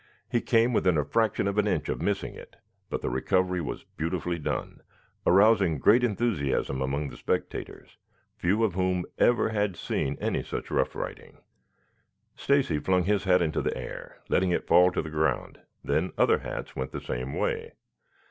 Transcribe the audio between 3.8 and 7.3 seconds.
beautifully done, arousing great enthusiasm among the